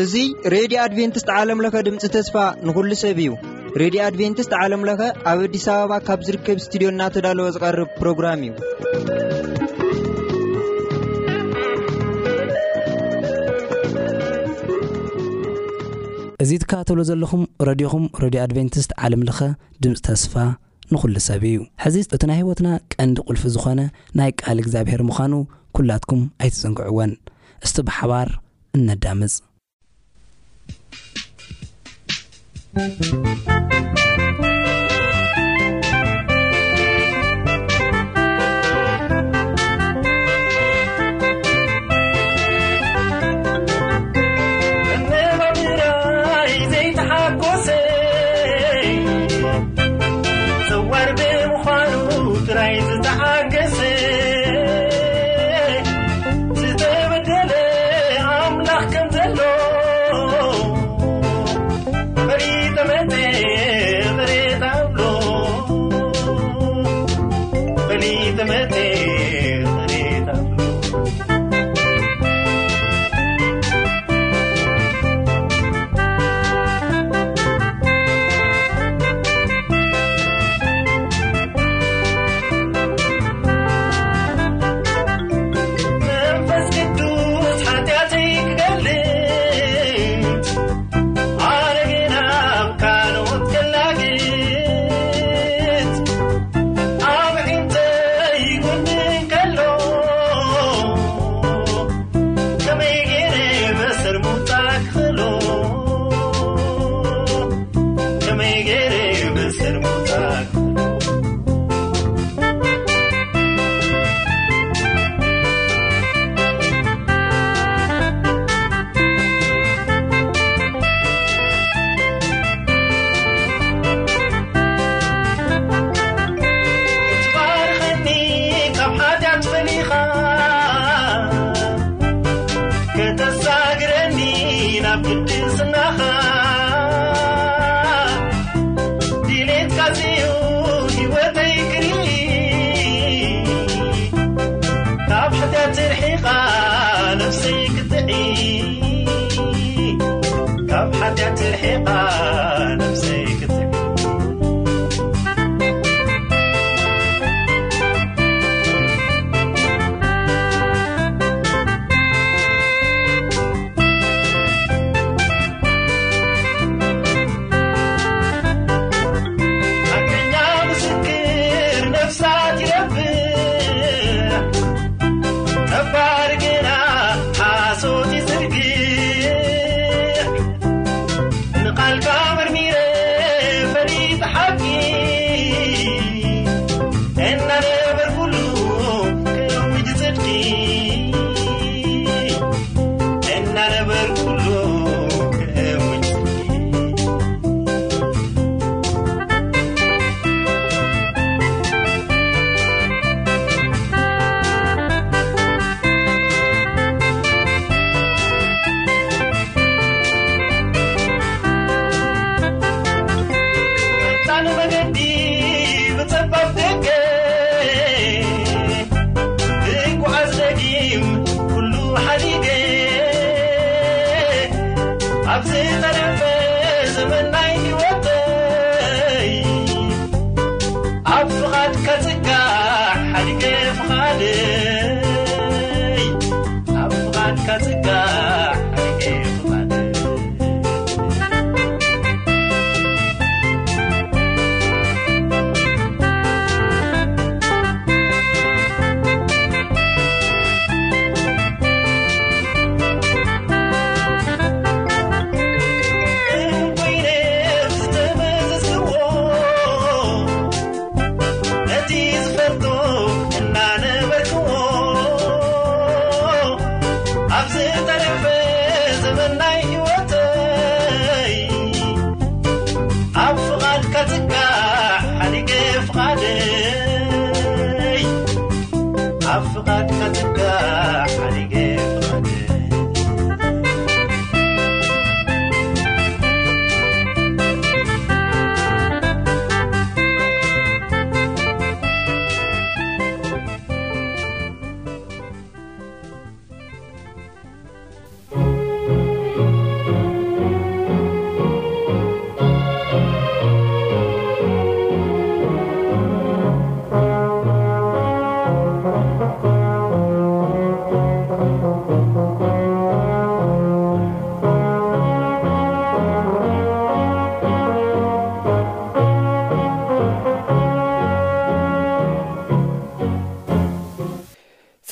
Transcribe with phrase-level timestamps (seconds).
[0.00, 0.14] እዙ
[0.54, 2.34] ሬድዮ ኣድቨንትስት ዓለምለኸ ድምፂ ተስፋ
[2.66, 3.30] ንኩሉ ሰብ እዩ
[3.82, 5.00] ሬድዮ ኣድቨንትስት ዓለምለኸ
[5.32, 8.54] ኣብ ኣዲስ ኣበባ ካብ ዝርከብ ስትድዮ እናተዳለወ ዝቐርብ ፕሮግራም እዩ
[16.44, 19.40] እዙ ትካተብሎ ዘለኹም ረድኹም ረድዮ ኣድቨንትስት ዓለምለኸ
[19.84, 20.34] ድምፂ ተስፋ
[20.92, 23.80] ንኹሉ ሰብ እዩ ሕዚ እቲ ናይ ህይወትና ቀንዲ ቁልፊ ዝኾነ
[24.18, 25.32] ናይ ቃል እግዚኣብሔር ምዃኑ
[25.76, 27.12] ኲላትኩም ኣይትፅንግዕዎን
[27.66, 28.28] እስቲ ብሓባር
[28.78, 29.34] እነዳምፅ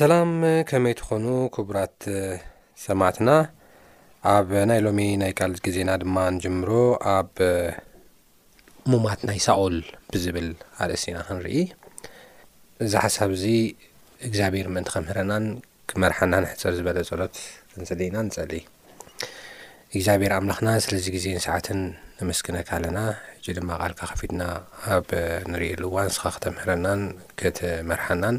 [0.01, 0.31] ሰላም
[0.69, 1.99] ከመይ ትኾኑ ክቡራት
[2.85, 3.29] ሰማትና
[4.33, 6.71] ኣብ ናይ ሎሚ ናይ ካልት ግዜና ድማ ንጀምሮ
[7.15, 7.31] ኣብ
[8.93, 9.77] ሙማት ናይ ሳኦል
[10.11, 10.49] ብዝብል
[10.85, 11.57] ኣልእስኢና ክንርኢ
[12.87, 13.45] እዚ ሓሳብ እዚ
[14.29, 15.47] እግዚኣብሔር ምእንቲ ከምህረናን
[15.93, 17.37] ክመርሓናን ሕፀር ዝበለ ፀሎት
[17.71, 18.53] ክንፅሊኢና ንፀሊ
[19.99, 21.81] እግዚኣብሔር ኣምላኽና ስለዚ ግዜን ሰዓትን
[22.19, 22.99] ንመስክነካ ኣለና
[23.31, 24.43] ሕጂ ድማ ቓልካ ከፊትና
[24.99, 25.09] ኣብ
[25.53, 27.03] ንሪኢ ኣልዋን ስኻ ክተምህረናን
[27.41, 28.39] ክትመርሓናን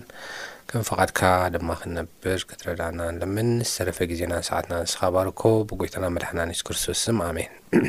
[0.71, 1.19] ከም ፍቓድካ
[1.53, 7.51] ድማ ክነብር ክትረዳእና ንልምን ዝተረፈ ግዜና ንሰዓትና ንስተኸባርኮ ብጐይታና መድሕና ንስክርስውስም ኣሜን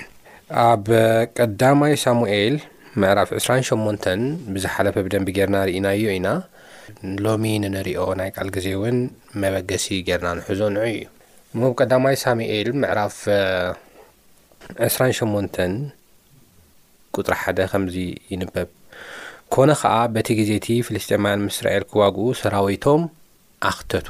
[0.66, 0.84] ኣብ
[1.38, 2.56] ቀዳማይ ሳሙኤል
[3.02, 4.20] ምዕራፍ 2ራሸሞንተን
[4.54, 6.28] ብዝሓለፈ ብደንቢ ጌርና ርኢናዮ ኢና
[7.26, 8.98] ሎሚ ንንሪኦ ናይ ቃል ግዜ እውን
[9.44, 11.02] መበገሲ ጌርና ንሕዞ ንዑ እዩ
[11.60, 13.16] ሞብ ቀዳማይ ሳሙኤል ምዕራፍ
[14.70, 15.58] 2ስራ ሸሞንተ
[17.16, 17.96] ቁጥሪ ሓደ ከምዚ
[18.32, 18.70] ይንበብ
[19.54, 23.02] ኮነ ኸዓ በቲ ግዜ እቲ ፍልስጢማውያን ምስ እስራኤል ክዋግኡ ሰራዊቶም
[23.68, 24.08] ኣኽተቱ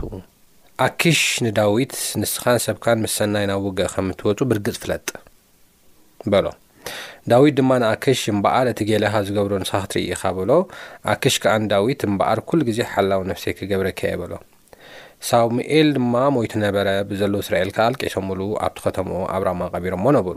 [0.86, 5.06] ኣክሽ ንዳዊት ንስኻን ሰብካን ምስ ሰናይ ናብ ውገእ ከም እትወፁ ብርግጽ ፍለጥ
[6.32, 6.46] በሎ
[7.32, 10.50] ዳዊት ድማ ንኣክሽ እምበዓር እቲ ገለኻ ዝገብሩ ንስኻ ክትርኢኻ በሎ
[11.14, 14.34] ኣክሽ ከዓ ንዳዊት እምበኣር ኲል ግዜ ሓላዊ ነፍሰይ ክገብረካ የ በሎ
[15.28, 20.36] ሳሙኤል ድማ ሞይቱ ነበረ ብዘለዉ እስራኤልካ ልቀሶ ሙሉ ኣብቲ ኸተምኦ ኣብርማ ቐቢሮሞ ነበሩ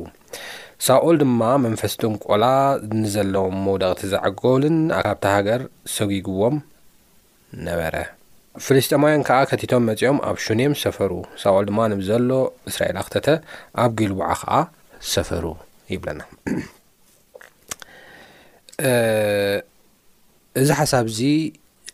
[0.86, 2.46] ሳኦል ድማ መንፈስትን ቆላ
[3.02, 5.62] ንዘለዎም መውደቅቲ ዘዓገልን ካብቲ ሃገር
[5.96, 6.56] ሰጉግዎም
[7.68, 7.94] ነበረ
[8.66, 11.12] ፍሊስጠማውያን ከዓ ከቲቶም መፂኦም ኣብ ሹኔም ሰፈሩ
[11.42, 12.32] ሳኦል ድማ ንዘሎ
[12.70, 13.28] እስራኤል ኣክተተ
[13.84, 14.54] ኣብ ጊልቡዓ ከዓ
[15.10, 15.46] ዝሰፈሩ
[15.94, 16.22] ይብለና
[20.62, 21.20] እዚ ሓሳብ እዚ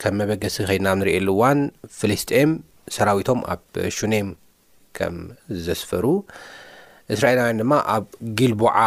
[0.04, 1.60] ከም መበገሲ ከይድና ብ ንሪኤሉእዋን
[1.98, 2.52] ፍልስጤም
[2.98, 3.62] ሰራዊቶም ኣብ
[4.00, 4.30] ሹኔም
[5.00, 5.16] ከም
[5.68, 6.06] ዘስፈሩ
[7.16, 8.06] እስራኤላውያን ድማ ኣብ
[8.40, 8.78] ጊልቦዓ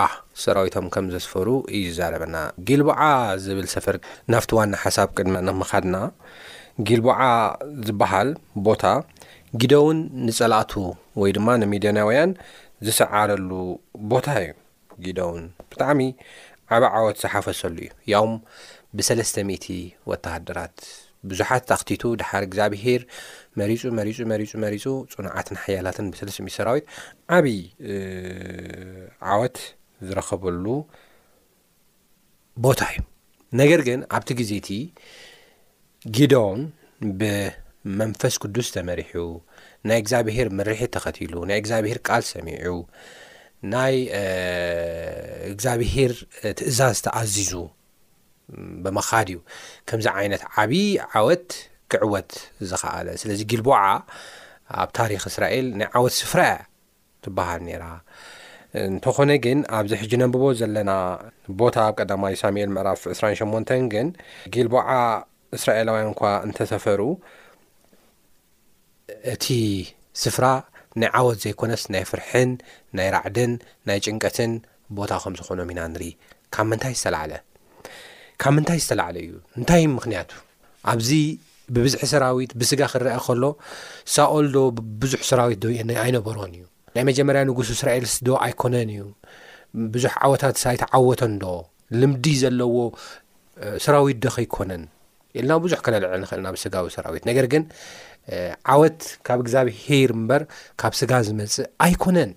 [0.43, 2.37] ሰራዊቶም ከም ዘስፈሩ እዩዛረበና
[2.69, 2.99] ጊልቡዓ
[3.44, 3.96] ዝብል ሰፈር
[4.32, 5.96] ናፍቲ ዋና ሓሳብ ቅድሚ ንምካድና
[6.88, 7.19] ጊልቡዓ
[7.87, 8.31] ዝበሃል
[8.67, 8.84] ቦታ
[9.62, 10.72] ጊደውን ንጸላእቱ
[11.22, 12.32] ወይ ድማ ንሚድናውያን
[12.88, 13.50] ዝሰዓረሉ
[14.12, 14.52] ቦታ እዩ
[15.06, 16.00] ጊደውን ብጣዕሚ
[16.76, 18.32] ዓበ ዓወት ዘሓፈሰሉ እዩ ዮም
[18.99, 19.81] ብሰለስተ000
[20.11, 20.76] ወተሃድራት
[21.31, 23.00] ብዙሓት ኣኽቲቱ ድሓር እግዚኣብሄር
[23.58, 26.85] መሪፁ መሪፁ መሪጹ መሪፁ ፅኑዓትን ሓያላትን ብሰለስም ሰራዊት
[27.37, 27.58] ዓብይ
[29.35, 29.56] ዓወት
[30.08, 30.67] ዝረከበሉ
[32.64, 32.99] ቦታ እዩ
[33.61, 34.70] ነገር ግን ኣብቲ ግዜ እቲ
[36.17, 36.61] ጊደውን
[37.20, 39.25] ብመንፈስ ቅዱስ ተመሪሑ
[39.88, 42.75] ናይ እግዚኣብሄር ምርሒት ተኸቲሉ ናይ እግዚኣብሄር ቃል ሰሚዑ
[43.73, 43.96] ናይ
[45.53, 46.12] እግዚኣብሄር
[46.61, 47.53] ትእዛዝ ተኣዚዙ
[48.85, 49.41] ብመኻዲ እዩ
[49.88, 50.87] ከምዚ ዓይነት ዓብይ
[51.19, 51.49] ዓወት
[51.93, 52.31] ክዕወት
[52.71, 53.79] ዝከኣለ ስለዚ ጊልቦዓ
[54.83, 56.57] ኣብ ታሪክ እስራኤል ናይ ዓወት ስፍራ እያ
[57.25, 57.85] ዝበሃል ነራ
[58.89, 60.91] እንተኾነ ግን ኣብዚ ሕጂ ነብቦ ዘለና
[61.61, 63.41] ቦታ ኣብ ቀዳማ ሳሙኤል ምዕራፍ 2ሸ
[63.95, 64.07] ግን
[64.55, 64.89] ጊልቦዓ
[65.56, 67.01] እስራኤላውያን ኳ እንተሰፈሩ
[69.35, 69.47] እቲ
[70.23, 70.47] ስፍራ
[71.03, 72.51] ናይ ዓወት ዘይኮነስ ናይ ፍርሕን
[72.99, 73.53] ናይ ራዕድን
[73.91, 74.53] ናይ ጭንቀትን
[74.99, 76.13] ቦታ ከም ዝኾኖም ኢና ንሪኢ
[76.56, 77.17] ብ ምታይ ዝለ
[78.43, 81.11] ካብ ምንታይ ዝተላዓለ እዩ እንታይ ምክንያቱዚ
[81.74, 83.44] ብብዝሒ ሰራዊት ብስጋ ክንረአ ከሎ
[84.15, 84.60] ሳኦል ዶ
[85.03, 89.03] ብዙሕ ሰራዊት ደይአና ኣይነበሮን እዩ ናይ መጀመርያ ንጉስ እስራኤልስ ዶ ኣይኮነን እዩ
[89.94, 91.53] ብዙሕ ዓወታት ኣይተዓወተን ዶ
[92.00, 92.77] ልምዲ ዘለዎ
[93.84, 94.84] ሰራዊት ዶ ኸይኮነን
[95.41, 97.62] ኢልና ብዙሕ ከነልዐ ንኽእልና ብስጋዊ ሰራዊት ነገር ግን
[98.72, 100.43] ዓወት ካብ እግዚኣብሄር እምበር
[100.81, 102.31] ካብ ስጋ ዝመፅ ኣይኮነን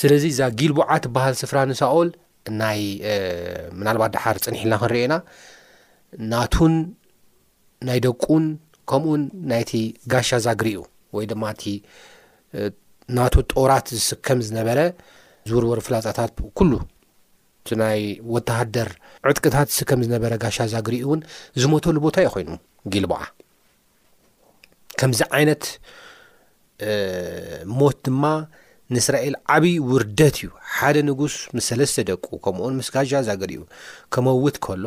[0.00, 2.08] ስለዚ እዛ ጊልቡዓ ትበሃል ስፍራ ንሳኦል
[2.60, 2.80] ናይ
[3.80, 5.14] ምናልባት ድሓር ፅኒሒ ልና ክንርአና
[6.32, 6.74] ናቱን
[7.88, 8.44] ናይ ደቁን
[8.90, 9.70] ከምኡን ናይቲ
[10.12, 10.80] ጋሻ ዛግሪኡ
[11.16, 11.62] ወይ ድማ እቲ
[13.16, 14.78] ናቱ ጦራት ዝስከም ዝነበረ
[15.48, 16.72] ዝውርበሩ ፍላፃታት ኩሉ
[17.82, 18.00] ናይ
[18.34, 18.88] ወተሃደር
[19.30, 21.20] ዕጥቅታት ዝስከም ዝነበረ ጋሻ ዛግሪኡ እውን
[21.62, 22.50] ዝመተሉ ቦታ እዩ ኮይኑ
[22.94, 23.22] ጊል በዓ
[25.00, 25.64] ከምዚ ዓይነት
[27.78, 28.24] ሞት ድማ
[28.94, 33.62] ንእስራኤል ዓብይ ውርደት እዩ ሓደ ንጉስ ምስ ሰለስተ ደቁ ከምኡውን ምስ ጋሻ ዛግሪኡ
[34.14, 34.84] ከመውት ከሎ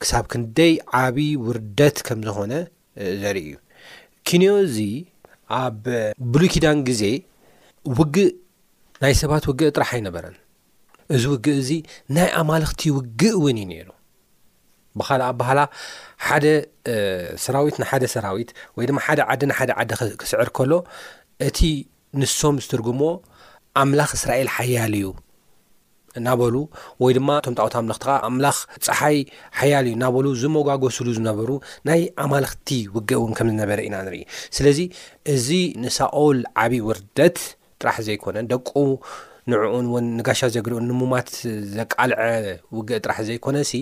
[0.00, 2.52] ክሳብ ክንደይ ዓብዪ ውርደት ከም ዝኾነ
[3.22, 3.56] ዘርኢ እዩ
[4.26, 4.76] ኪንዮ እዚ
[5.62, 5.84] ኣብ
[6.34, 7.04] ብሉይኪዳን ጊዜ
[7.98, 8.30] ውግእ
[9.02, 10.36] ናይ ሰባት ውግእ ጥራሕ ኣይነበረን
[11.14, 11.70] እዚ ውግእ እዙ
[12.16, 13.88] ናይ ኣማልኽቲ ውግእ እውን እዩ ነይሩ
[14.98, 15.60] ብኻልእ ኣባህላ
[16.26, 16.44] ሓደ
[17.44, 20.72] ሰራዊት ንሓደ ሰራዊት ወይ ድማ ሓደ ዓዲ ናሓደ ዓዲ ክስዕር ከሎ
[21.48, 21.58] እቲ
[22.20, 23.02] ንሶም ዝትርጉሞ
[23.82, 25.06] ኣምላኽ እስራኤል ሓያል እዩ
[26.18, 26.54] እናበሉ
[27.02, 29.16] ወይ ድማ እቶም ጣዖት ኣምለኽት ካ ኣምላኽ ፀሓይ
[29.60, 31.50] ሓያል እዩ እናበሉ ዝመጓገስሉ ዝነበሩ
[31.88, 34.24] ናይ ኣማልኽቲ ውግእ እውን ከም ዝነበረ ኢና ንሪኢ
[34.56, 34.80] ስለዚ
[35.34, 35.48] እዚ
[35.84, 37.38] ንሳኦል ዓብይዪ ውርደት
[37.82, 38.70] ጥራሕ ዘይኮነ ደቁ
[39.52, 41.30] ንዕኡን እውን ንጋሻ ዘግሪኡን ንሙማት
[41.76, 42.18] ዘቃልዐ
[42.76, 43.80] ውግእ ጥራሕ ዘይኮነ ሲ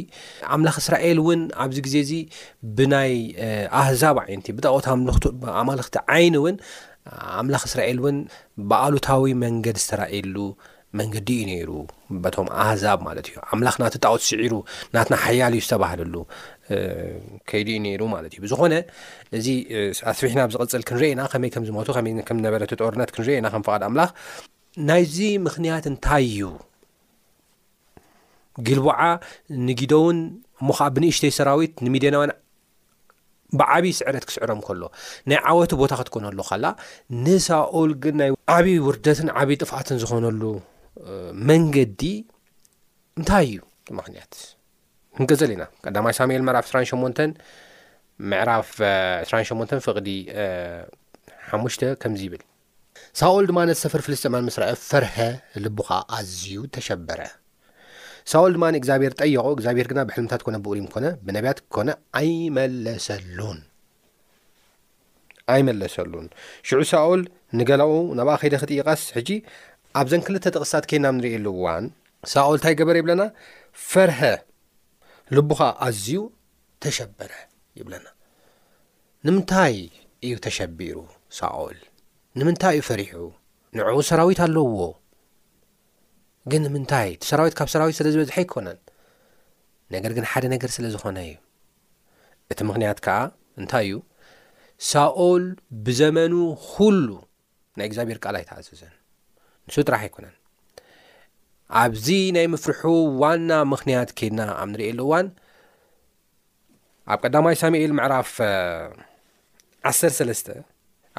[0.54, 2.12] ኣምላኽ እስራኤል እውን ኣብዚ ግዜ እዚ
[2.76, 3.12] ብናይ
[3.80, 6.56] ኣህዛብ ዓይነት እ ብጣወታ ኣምልኽት ብኣማልኽቲ ዓይኒ እውን
[7.40, 8.16] ኣምላኽ እስራኤል እውን
[8.70, 10.36] ብኣሉታዊ መንገድ ዝተራእየሉ
[10.98, 11.70] መንገዲ እዩ ነይሩ
[12.22, 14.54] በቶም ኣህዛብ ማለት እዩ ኣምላኽ ናቲ ጣቅ ትስዒሩ
[14.94, 16.14] ናትና ሓያል እዩ ዝተባሃለሉ
[17.48, 18.74] ከይዲ እዩ ነይሩ ማለት እዩ ብዝኾነ
[19.38, 19.46] እዚ
[20.12, 21.88] ኣስቢሕና ብዝቕፅል ክንርአና ከመይ ከም ዝሞቱ
[22.28, 24.10] ከምዝነበረ ጦርነት ክንርአኢና ከም ፍቓድ ኣምላኽ
[24.88, 25.16] ናይዚ
[25.46, 26.42] ምክንያት እንታይ እዩ
[28.66, 28.98] ግልቡዓ
[29.68, 30.18] ንጊደውን
[30.60, 32.32] እሞ ከዓ ብንእሽተይ ሰራዊት ንሚድያና ውን
[33.58, 34.82] ብዓብይ ስዕረት ክስዕሮም ከሎ
[35.30, 36.64] ናይ ዓወቲ ቦታ ክትኮነሉ ካል
[37.24, 40.42] ንሳኦል ግን ና ዓብይ ውርደትን ዓብይ ጥፋትን ዝኾነሉ
[41.50, 42.02] መንገዲ
[43.18, 43.56] እንታይ እዩ
[43.92, 44.32] ንምክንያት
[45.16, 47.22] ክንቀጸል ኢና ቀዳማ ሳሙኤል ምዕራፍ 28
[48.30, 48.70] ምዕራፍ
[49.32, 50.08] 28 ፍቕዲ
[51.50, 52.42] ሓሙሽተ ከምዙ ይብል
[53.20, 55.16] ሳኦል ድማ ነት ሰፈር ፍልስተ ማን ምስረአ ፈርሀ
[55.64, 57.20] ልቡኻ ኣዝዩ ተሸበረ
[58.30, 61.90] ሳኦል ድማን እግዚኣብሔር ጠየቆ እግዚኣብሔር ግና ብሕልምታት ኮነ ብኡሪም ኮነ ብነቢያት ክኮነ
[62.20, 63.58] ኣይመለሰሉን
[65.54, 66.26] ኣይመለሰሉን
[66.68, 67.22] ሽዑ ሳኦል
[67.58, 69.30] ንገላኡ ናብኣ ኸይደ ክጥይቃስ ሕጂ
[69.98, 71.84] ኣብዘን ክልተ ጥቕስታት ከናም እንሪኢሉዋን
[72.32, 73.22] ሳኦል እንታይ ገበረ ይብለና
[73.90, 74.20] ፈርሀ
[75.36, 76.10] ልቡኸ ኣዝዩ
[76.84, 77.32] ተሸበረ
[77.78, 78.06] ይብለና
[79.26, 79.76] ንምንታይ
[80.26, 80.96] እዩ ተሸቢሩ
[81.38, 81.78] ሳኦል
[82.40, 83.18] ንምንታይ እዩ ፈሪሑ
[83.78, 84.82] ንዕኡ ሰራዊት ኣለውዎ
[86.52, 88.78] ግን ንምንታይ ቲ ሰራዊት ካብ ሰራዊት ስለ ዝበዝሐ ኣይኮነን
[89.94, 91.36] ነገር ግን ሓደ ነገር ስለ ዝኾነ እዩ
[92.52, 93.18] እቲ ምክንያት ከዓ
[93.62, 93.96] እንታይ እዩ
[94.92, 95.44] ሳኦል
[95.88, 96.34] ብዘመኑ
[96.70, 97.06] ኩሉ
[97.78, 98.94] ናይ እግዚኣብሔር ቃል ኣይተኣዘዘን
[99.70, 100.32] ንሱ ጥራሕ ኣይኮነን
[101.80, 102.82] ኣብዚ ናይ ምፍርሑ
[103.22, 105.26] ዋና ምኽንያት ከድና ኣብ ንርእየሉዋን
[107.14, 108.30] ኣብ ቀማይ ሳሙኤል ምዕራፍ
[109.90, 110.00] ዓሰ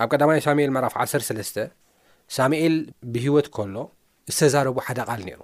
[0.02, 1.52] ኣብ ቀዳማይ ሳሙኤል ምዕራፍ 13ስ
[2.38, 2.76] ሳሙኤል
[3.14, 3.76] ብህወት ከሎ
[4.34, 5.40] ዝተዛረቡ ሓደ ቓል ነይሩ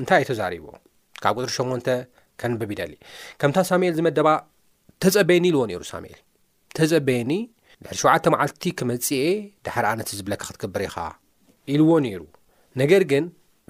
[0.00, 0.72] እንታይ እዩ ተዛሪቦዎ
[1.22, 1.88] ካብ ቅፅሪ ሸሞንተ
[2.40, 2.92] ከንብብ ይደሊ
[3.40, 4.28] ከምታ ሳሙኤል ዝመደባ
[5.02, 6.18] ተጸበይኒ ኢልዎ ነይሩ ሳሙኤል
[6.78, 7.32] ተጸበየኒ
[7.84, 9.22] ድሪ ሸተ መዓልቲ ክመጽኤ
[9.68, 10.96] ዳሕሪ ኣነት ዝብለካ ክትገበር ኢኻ
[11.74, 12.20] ኢልዎ ነይሩ
[12.80, 13.24] ነገር ግን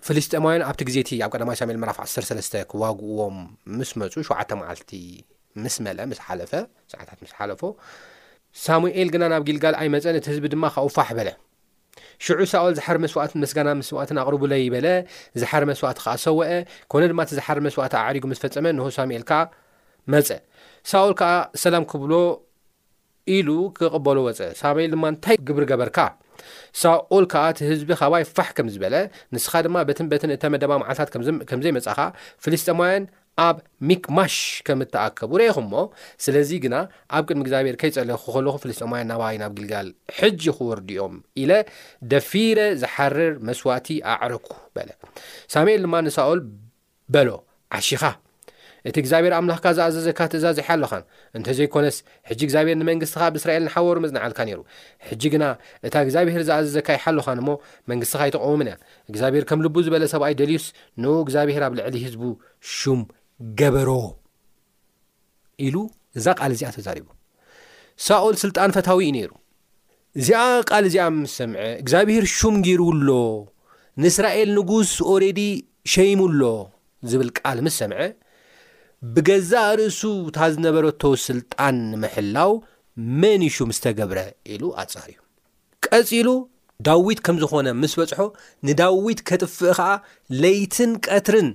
[0.07, 3.37] ፍልስጠማውያን ኣብቲ ግዜ እቲ ኣብ ቀማ ሳሙኤል መራፍ 103ስ ክዋግእዎም
[3.79, 4.91] ምስ መፁ ሸተ መዓልቲ
[5.65, 6.53] ምስ መልአ ምስ ሓለፈ
[7.03, 7.63] ዕታት ስ ሓለፎ
[8.65, 11.29] ሳሙኤል ግና ናብ ጊልጋል ኣይመፀን እቲ ህዝቢ ድማ ካውፋሕ በለ
[12.25, 14.87] ሽዑ ሳኦል ዝሓር መስዋዕትን መስጋና መስዋዕትን ኣቕርቡለይ በለ
[15.41, 16.45] ዝሓር መስዋእት ከዓ ሰውአ
[16.95, 19.33] ኮነ ድማ እቲ ዝሓር መስዋዕት ኣዕሪጉ ምስ ፈጸመ ንሆ ሳሙኤልካ
[20.15, 20.29] መፀ
[20.93, 21.33] ሳኦል ከዓ
[21.65, 22.13] ሰላም ክብሎ
[23.37, 23.49] ኢሉ
[23.79, 25.99] ክቕበሎ ወፀ ሳሙኤል ድማ እንታይ ግብሪ ገበርካ
[26.81, 28.95] ሳኦል ከዓ እቲ ህዝቢ ኻባይ ፋሕ ከም ዝበለ
[29.35, 31.09] ንስኻ ድማ በትን በትን እተ መደባ መዓልታት
[31.51, 32.01] ከም ዘይመጻእኻ
[32.45, 33.05] ፍልስጠማውያን
[33.47, 33.57] ኣብ
[33.89, 35.83] ሚክማሽ ከም ተኣከቡ ርኹ ሞ
[36.25, 36.77] ስለዚ ግና
[37.17, 39.89] ኣብ ቅድሚ እግዚኣብሔር ከይጸለኹኸለኹ ፍልስጠማውያን ናባይ ናብ ግልጋል
[40.19, 41.53] ሕጂ ክወርድ ዮም ኢለ
[42.13, 44.91] ደፊረ ዝሓርር መስዋእቲ ኣዕረኩ በለ
[45.57, 46.41] ሳሙኤል ድማ ንሳኦል
[47.15, 47.29] በሎ
[47.79, 48.03] ዓሺኻ
[48.89, 51.05] እቲ እግዚኣብሔር ኣምላኽካ ዝኣዘዘካ ትእዛዝ ይሓለኻን
[51.37, 51.97] እንተ ዘይኮነስ
[52.29, 54.61] ሕጂ እግዚኣብሔር ንመንግስትኻ ብ እስራኤል ንሓወሩ መፅናዓልካ ነይሩ
[55.09, 55.45] ሕጂ ግና
[55.87, 57.49] እታ እግዚኣብሔር ዝኣዘዘካ ይሓልኻን እሞ
[57.93, 58.77] መንግስትኻ ይተቐወምን እያ
[59.11, 60.67] እግዚኣብሔር ከም ልቡ ዝበለ ሰብኣይ ደልዩስ
[61.05, 62.23] ን እግዚኣብሔር ኣብ ልዕሊ ህዝቡ
[62.77, 63.01] ሹም
[63.61, 63.91] ገበሮ
[65.69, 65.77] ኢሉ
[66.21, 67.07] እዛ ቃል እዚኣ ተዛሪቡ
[68.07, 69.33] ሳኦል ስልጣን ፈታዊ እዩ ነይሩ
[70.21, 73.09] እዚኣ ቃል እዚኣ ምስሰምዐ እግዚኣብሄር ሹም ገይሩውሎ
[74.05, 75.43] ንእስራኤል ንጉስ ኦረዲ
[75.95, 76.43] ሸይሙኣሎ
[77.11, 78.01] ዝብል ቃ ምስሰምዐ
[79.15, 82.53] ብገዛ ርእሱ እታ ዝነበረቶ ስልጣን ንምሕላው
[83.23, 84.19] መንሹ ምስተገብረ
[84.53, 85.25] ኢሉ ኣጻሪ እዩ
[85.87, 86.29] ቀጺሉ
[86.87, 88.19] ዳዊት ከም ዝኾነ ምስ በጽሖ
[88.69, 89.91] ንዳዊት ከጥፍእ ከዓ
[90.43, 91.49] ለይትን ቀትርን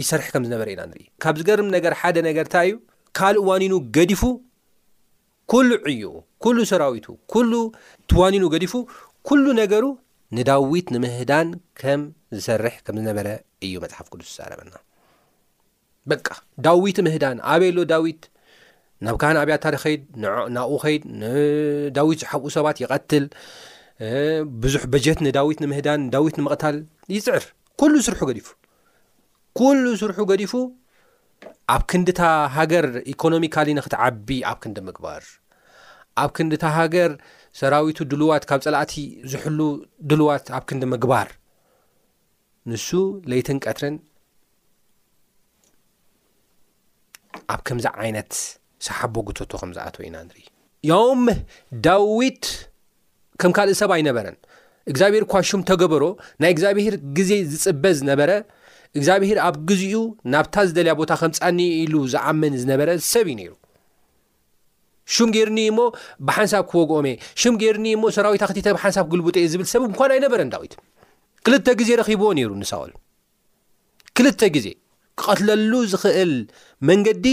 [0.00, 2.76] ይሰርሕ ከም ዝነበረ ኢና ንርኢ ካብ ዝገርም ነገር ሓደ ነገርእንታይ እዩ
[3.18, 4.22] ካልእ ዋኒኑ ገዲፉ
[5.52, 6.12] ኩሉ ዕይቁ
[6.44, 7.52] ኩሉ ሰራዊቱ ኩሉ
[8.10, 8.74] ትዋኒኑ ገዲፉ
[9.28, 9.84] ኩሉ ነገሩ
[10.38, 11.48] ንዳዊት ንምህዳን
[11.82, 12.02] ከም
[12.36, 13.28] ዝሰርሕ ከም ዝነበረ
[13.66, 14.74] እዩ መፅሓፍ ቅዱስ ዝዛረበና
[16.12, 16.26] በቃ
[16.64, 18.22] ዳዊት ምህዳን ኣበይ ኣሎ ዳዊት
[19.04, 20.02] ናብ ካህ ንኣብያታድ ኸይድ
[20.56, 23.24] ናብኡ ኸይድ ንዳዊት ዝሓብኡ ሰባት ይቐትል
[24.62, 26.76] ብዙሕ በጀት ንዳዊት ንምህዳን ንዳዊት ንምቕታል
[27.16, 27.44] ይጽዕር
[27.82, 28.48] ኩሉ ስርሑ ገዲፉ
[29.62, 30.52] ኵሉ ስርሑ ገዲፉ
[31.74, 32.22] ኣብ ክንዲታ
[32.56, 35.22] ሃገር ኢኮኖሚካሊ ንኽትዓቢ ኣብ ክንዲ ምግባር
[36.22, 37.12] ኣብ ክንዲ ታ ሃገር
[37.60, 38.92] ሰራዊቱ ድልዋት ካብ ጸላእቲ
[39.32, 39.58] ዝሕሉ
[40.10, 41.28] ድልዋት ኣብ ክንዲ ምግባር
[42.70, 42.88] ንሱ
[43.30, 43.96] ለይትንቀትርን
[47.52, 48.32] ኣብ ከምዚ ዓይነት
[48.86, 50.42] ሳሓበግተቶ ከም ዝኣተው ኢና ንርኢ
[50.90, 51.22] ዮውም
[51.86, 52.44] ዳዊት
[53.40, 54.36] ከም ካልእ ሰብ ኣይነበረን
[54.90, 56.04] እግዚኣብሔር ኳሹም ተገበሮ
[56.42, 58.30] ናይ እግዚኣብሔር ግዜ ዝጽበ ዝነበረ
[58.98, 63.52] እግዚኣብሔር ኣብ ግዚኡ ናብታ ዝደለያ ቦታ ከም ፃኒ ኢሉ ዝዓመን ዝነበረ ሰብ እዩ ነይሩ
[65.14, 65.78] ሽም ጌይርኒ እሞ
[66.28, 70.74] ብሓንሳብ ክበግኦመእ ሽም ገይርኒ እሞ ሰራዊት ክቲተ ብሓንሳብ ግልቡጦእየ ዝብል ሰብ እምኳን ኣይነበረን ዳዊት
[71.46, 72.92] ክልተ ጊዜ ረኺብዎ ነይሩ ንሳቅሉ
[74.16, 74.26] ክል
[74.56, 74.66] ግዜ
[75.20, 76.32] ክቐትለሉ ዝኽእል
[76.88, 77.26] መንገዲ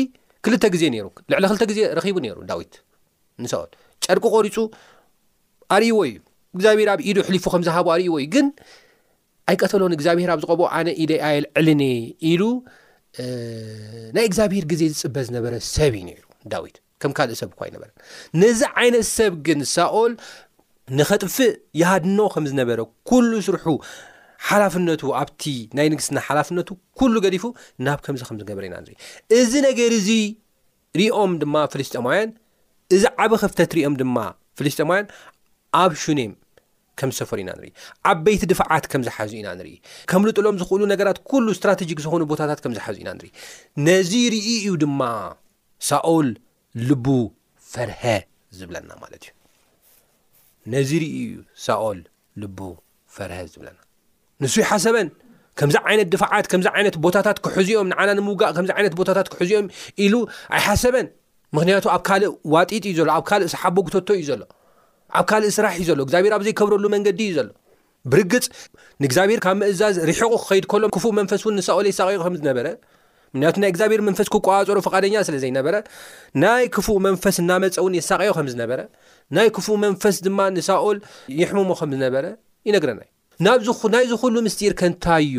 [0.46, 2.74] ክልተ ጊዜ ነይሩ ልዕሊ ክልተ ጊዜ ረኺቡ ነይሩ ዳዊት
[3.46, 3.72] ንሳኦል
[4.06, 4.56] ጨርቂ ቆሪፁ
[5.76, 6.18] ኣርእይዎ እዩ
[6.56, 8.48] እግዚኣብሔር ኣብ ኢዱ ሕሊፉ ከምዝሃቡ ኣርእይዎ እዩ ግን
[9.52, 11.82] ኣይቀተሎን እግዚኣብሔር ኣብ ዝቐብኦ ኣነ ኢደ ኣየል ዕልኔ
[12.32, 12.42] ኢሉ
[14.16, 17.90] ናይ እግዚኣብሄር ጊዜ ዝጽበ ዝነበረ ሰብ እዩ ነይሩ ዳዊት ከም ካልእ ሰብ እኳ ኣይነበረ
[18.42, 20.14] ነዚ ዓይነት ሰብ ግን ሳኦል
[20.98, 23.66] ንኸጥፍእ የሃድኖ ከም ዝነበረ ኩሉ ስርሑ
[24.50, 25.44] ሓላፍነቱ ኣብቲ
[25.78, 26.70] ናይ ንግስትና ሓላፍነቱ
[27.00, 27.44] ኩሉ ገዲፉ
[27.86, 28.96] ናብ ከምዚ ከም ዝገበር ኢና ንርኢ
[29.40, 30.10] እዚ ነገር እዚ
[31.00, 32.30] ሪኦም ድማ ፍልስጠማውያን
[32.96, 34.18] እዚ ዓበ ክፍተት ሪኦም ድማ
[34.60, 35.08] ፍልስጠማውያን
[35.82, 36.34] ኣብ ሹኔም
[37.02, 37.70] ከም ዝሰፈሩ ኢና ንርኢ
[38.12, 39.76] ዓበይቲ ድፋዓት ከምዝሓዙ ኢና ንርኢ
[40.12, 43.30] ከም ልጥሎም ዝክእሉ ነገራት ኩሉ እስትራቴጂክ ዝኮኑ ቦታታት ከም ዝሓዙ ኢና ንርኢ
[43.90, 45.02] ነዚ ርኢ እዩ ድማ
[45.92, 46.30] ሳኦል
[46.90, 47.08] ልቡ
[47.74, 48.04] ፈርሀ
[48.60, 49.34] ዝብለና ማለት እዩ
[50.74, 52.02] ነዚ ርኢ እዩ ሳኦል
[52.44, 52.60] ልቡ
[53.16, 53.80] ፈርሀ ዝብለና
[54.44, 55.08] ንሱ ይሓሰበን
[55.60, 59.66] ከምዚ ዓይነት ድፋዓት ከምዚ ዓይነት ቦታታት ክሕዚኦም ንዓና ንምውጋእ ከዚ ዓይነት ቦታታት ክሕዚኦም
[60.04, 60.14] ኢሉ
[60.56, 61.08] ኣይ ሓሰበን
[61.56, 64.44] ምክንያቱ ኣብ ካልእ ዋጢጥ እዩ ዘሎ ኣብ ካልእ ስሓበግተቶ እዩ ዘሎ
[65.20, 67.50] ኣብ ካልእ ስራሕ ዩ ዘሎ ግዚኣብሔር ኣብ ዘይከብረሉ መንገዲ እዩ ዘሎ
[68.12, 68.46] ብርግፅ
[69.02, 72.68] ንእግዚኣብሔር ካብ ምእዛዝ ሪሕቁ ክኸይድሎም ክፉእ መንፈስ ውን ንሳኦል የሳቀኡ ምዝነበረ
[73.34, 75.76] ምክንያቱ ናይ እግዚብሔር መንፈስ ክቋዋፀሩ ፈቃደኛ ስለ ዘይነበረ
[76.44, 78.80] ናይ ክፉእ መንፈስ እናመፀ ውን የሳቀዮ ከምዝነበረ
[79.36, 80.98] ናይ ክፉ መንፈስ ድማ ንሳኦል
[81.42, 82.24] ይሕሙሞ ከምዝነበረ
[82.70, 83.08] ይነግረናዩ
[83.46, 85.36] ናናይ ዝኹሉ ምስጢር ከንታዩ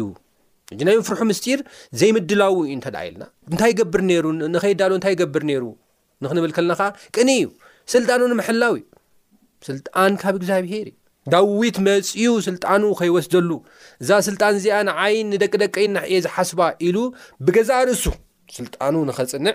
[0.74, 1.58] እ ናይ ምፍርሑ ምስጢር
[2.00, 5.64] ዘይምድላዊ እዩ እንተ ደ ኢየልና እንታይ ገብር ሩ ንኸይዳሉ እንታይ ገብር ነይሩ
[6.24, 7.46] ንክንብል ከልናኸዓ ቅኒ እዩ
[7.94, 8.82] ስልጣኑ ንምሐላው እዩ
[9.68, 10.96] ስልጣን ካብ እግዚኣብሄር እዩ
[11.34, 13.50] ዳዊት መፅኡ ስልጣኑ ከይወስደሉ
[14.04, 16.96] እዛ ስልጣን እዚኣ ንዓይን ንደቂደቀኢና እየ ዝሓስባ ኢሉ
[17.46, 18.04] ብገዛ ርእሱ
[18.58, 19.54] ስልጣኑ ንኸፅንዕ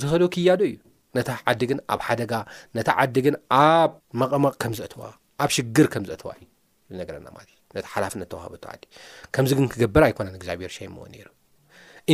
[0.00, 0.76] ዝኸእዶ ክያዱ እዩ
[1.18, 2.32] ነታ ዓዲ ግን ኣብ ሓደጋ
[2.78, 3.90] ነታ ዓዲ ግን ኣብ
[4.22, 5.02] መቐመቕ ከም ዘእትዋ
[5.42, 6.44] ኣብ ሽግር ከም ዘእተዋ እዩ
[6.92, 7.50] ናማነቲ
[7.94, 8.46] ሓላፍነት ተዋህ
[9.34, 11.26] ከምዚ ግን ክገብር ኣይኮነ እግዚኣብሔር ሸሞዎ ነሩ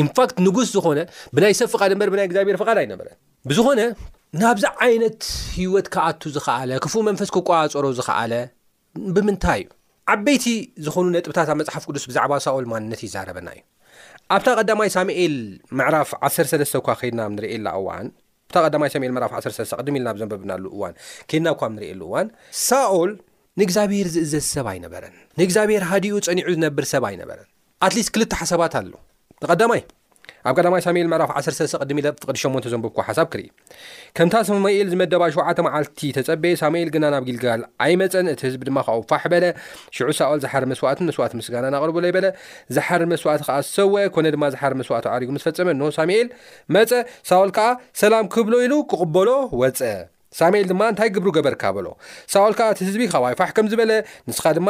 [0.01, 0.99] ኢንፋክት ንጉስ ዝኾነ
[1.37, 3.17] ብናይ ሰብ ፍቓድ ምበር ብናይ ግዚኣብሔር ፍቃድ ኣይነበረን
[3.51, 3.81] ብዝኾነ
[4.43, 5.23] ናብዚ ዓይነት
[5.59, 8.33] ህይወት ክኣቱ ዝኽኣለ ክፉእ መንፈስ ክቋዋፀሮ ዝክኣለ
[9.17, 9.69] ብምንታይ እዩ
[10.15, 10.45] ዓበይቲ
[10.87, 13.63] ዝኾኑ ነጥብታት መፅሓፍ ቅዱስ ብዛዕባ ሳኦል ማንነት ይዛረበና እዩ
[14.35, 15.35] ኣብታ ቀዳማይ ሳሚኤል
[15.79, 18.07] መዕራፍ 13 እኳ ከድና ንርእላ እዋን
[18.83, 20.95] ማይ ሳኤል ዕራፍ 13 ቅድሚ ኢልና ብዘንበብናሉ እዋን
[21.31, 22.29] ከድና ኳ ንርኤየሉ እዋን
[23.59, 27.49] ንእግዚኣብሄር ዝእዘዝ ሰብ ኣይነበረን ንእግዚኣብሄር ሃዲኡ ጸኒዑ ዝነብር ሰብ ኣይነበረን
[27.87, 28.93] ኣትሊስት ክልተ ሓሳባት ኣሎ
[29.43, 29.83] ተቐዳማይ
[30.49, 33.49] ኣብ ቀዳማይ ሳሙኤል ምዕራፍ 13 ቅድሚ ኢ ፍቅዲ 8 ዘንቡብ ካ ሓሳብ ክርኢ
[34.17, 39.25] ከምታ ሳሙኤል ዝመደባ ሸዓተ ማዓልቲ ተጸበየ ሳሙኤል ግና ናብ ጊልጋል ኣይመፀን እቲ ህዝቢ ድማ ከውፋሕ
[39.33, 39.45] በለ
[39.97, 42.29] ሽዑ ሳኦል ዝሓር መስዋዕትን መስዋዕት ምስጋና ናቕርበሎ ይበለ
[42.79, 46.31] ዛሓር መስዋዕት ከዓ ዝሰውአ ኮነ ድማ ዝሓር መስዋዕት ዓሪጉ ምስ ፈፀመ ንሆ ሳሙኤል
[46.77, 46.91] መፀ
[47.33, 47.69] ሳኦል ከዓ
[48.05, 49.29] ሰላም ክብሎ ኢሉ ክቕበሎ
[49.63, 49.83] ወፀ
[50.39, 51.87] ሳሜኤል ድማ እንታይ ግብሩ ገበርካ በሎ
[52.33, 53.93] ሳኦል ከዓ እቲ ህዝቢ ካባይፋሕ ከም ዝበለ
[54.29, 54.69] ንስኻ ድማ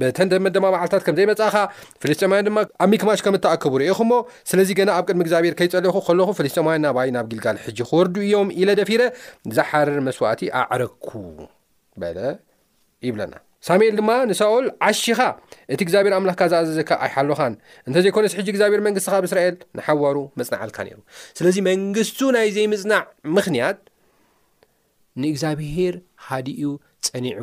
[0.00, 1.56] በተንደመደማ በዓልታት ከምዘይመፃእኻ
[2.02, 4.14] ፊልስጢማውያን ድማ ኣብ ሚክማሽ ከም ተኣከቡ ርኢኹ ሞ
[4.50, 9.02] ስለዚ ገና ኣብ ቅድሚ እግዚኣብሔር ከይጸለኹ ለኹ ፍሊስጢማውያን ናባይ ናብ ጊልጋል ሕጂ ክወርዱ እዮም ኢለደፊረ
[9.56, 11.08] ዝሓርር መስዋእቲ ኣዕረኩ
[13.08, 13.34] ይብለና
[13.66, 15.20] ሳሙኤል ድማ ንሳኦል ዓሺኻ
[15.74, 17.54] እቲ እግዚኣብሔር ኣምላክካ ዝኣዘዘካ ኣይሓልኻን
[17.88, 20.78] እንተዘይኮነ ሕጂ እግዚብሔር መንግስካ ኣብ እስራኤል ንሓዋሩ መፅናዓልካ
[21.38, 23.06] ስዚ መንግስቱ ናይዘይ ምፅናዕ
[23.46, 23.78] ክት
[25.22, 25.94] ንእግዚኣብሄር
[26.28, 26.62] ሓዲኡ
[27.06, 27.40] ፀኒዑ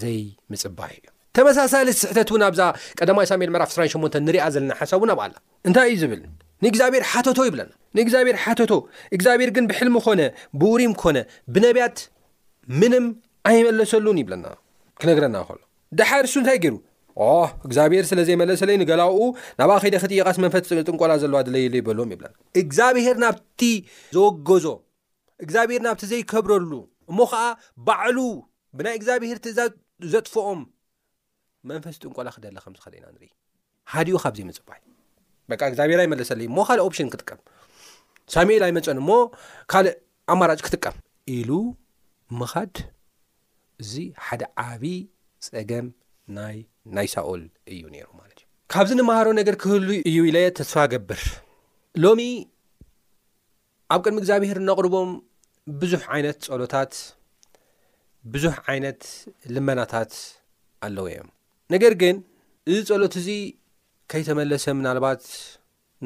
[0.00, 1.06] ዘይምፅባህ እዩ
[1.36, 2.62] ተመሳሳለ ስሕተት ውን ኣብዛ
[2.98, 5.34] ቀዳማ ሳኤል ምዕራፍ 28 ንሪኣ ዘለና ሓሳብ እውን ኣብኣላ
[5.68, 6.22] እንታይ እዩ ዝብል
[6.64, 8.72] ንእግዚኣብሔር ሓተቶ ይብለና ንእግዚኣብሔር ሓተቶ
[9.16, 10.20] እግዚኣብሔር ግን ብሕልሚ ኮነ
[10.60, 11.18] ብውሪም ኮነ
[11.54, 11.98] ብነቢያት
[12.82, 13.06] ምንም
[13.50, 14.46] ኣይመለሰሉን ይብለና
[15.02, 15.48] ክነግረናሎ
[15.98, 16.76] ዳሓርሱ እንታይ ገይሩ
[17.66, 19.22] እግዚኣብሔር ስለዘይመለሰለዩ ገላውኡ
[19.60, 23.62] ናብኣ ከይደ ክት ቃስ መንፈት ጥንቆላ ዘለዋ ድለየለ ይበሎዎም ይለና እግዚኣብሄር ናብቲ
[24.16, 24.66] ዘወገዞ
[25.44, 26.70] እግዚኣብሄር ናብቲ ዘይከብረሉ
[27.10, 27.42] እሞ ከዓ
[27.86, 28.18] ባዕሉ
[28.78, 29.60] ብናይ እግዚኣብሔርቲ እዛ
[30.12, 30.60] ዘጥፍኦም
[31.70, 33.28] መንፈስ ጥንቋላ ክደለ ከምዚ ከደ እና ንርኢ
[33.92, 34.80] ሓዲኡ ካብዘይ ምፅባይ
[35.50, 37.40] በቂ እግዚኣብሔር ኣይመለሰለ ሞ ካልእ ኦፕሽን ክጥቀም
[38.34, 39.14] ሳሙኤል ኣይመፀን ሞ
[39.72, 39.96] ካልእ
[40.32, 40.96] ኣማራጭ ክጥቀም
[41.36, 41.50] ኢሉ
[42.40, 42.74] ምኻድ
[43.82, 43.92] እዚ
[44.26, 44.94] ሓደ ዓብዪ
[45.46, 45.86] ፀገም
[46.36, 47.42] ናይናይ ሳኦል
[47.74, 51.22] እዩ ነይሩ ማለት እዩ ካብዚ ንምሃሮ ነገር ክህሉ እዩ ኢለ ተስፋ ገብር
[52.04, 52.20] ሎሚ
[53.94, 55.08] ኣብ ቅድሚ እግዚኣብሔር እነቕርቦም
[55.80, 56.92] ብዙሕ ዓይነት ጸሎታት
[58.32, 59.02] ብዙሕ ዓይነት
[59.54, 60.12] ልመናታት
[60.86, 61.28] ኣለዎ እዮም
[61.74, 62.16] ነገር ግን
[62.70, 63.42] እዚ ጸሎት እዙይ
[64.12, 65.24] ከይተመለሰ ምናልባት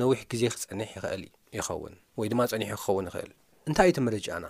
[0.03, 1.23] ነዊሕ ግዜ ክጸኒሕ ይኽእል
[1.59, 3.31] ይኸውን ወይ ድማ ጸኒሑ ክኸውን ይኽእል
[3.69, 4.45] እንታይ እቲ ምህርጫና